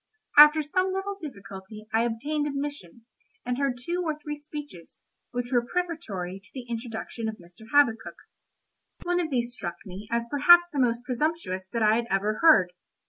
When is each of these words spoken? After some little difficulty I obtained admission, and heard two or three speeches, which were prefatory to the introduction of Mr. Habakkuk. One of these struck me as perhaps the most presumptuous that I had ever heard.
After 0.35 0.63
some 0.63 0.91
little 0.91 1.15
difficulty 1.21 1.85
I 1.93 2.05
obtained 2.05 2.47
admission, 2.47 3.05
and 3.45 3.59
heard 3.59 3.77
two 3.77 4.01
or 4.03 4.17
three 4.17 4.35
speeches, 4.35 4.99
which 5.29 5.51
were 5.51 5.63
prefatory 5.63 6.39
to 6.43 6.49
the 6.55 6.65
introduction 6.67 7.29
of 7.29 7.35
Mr. 7.37 7.67
Habakkuk. 7.71 8.15
One 9.03 9.19
of 9.19 9.29
these 9.29 9.51
struck 9.53 9.75
me 9.85 10.07
as 10.09 10.27
perhaps 10.27 10.67
the 10.73 10.79
most 10.79 11.03
presumptuous 11.03 11.67
that 11.71 11.83
I 11.83 11.97
had 11.97 12.07
ever 12.09 12.39
heard. 12.41 12.73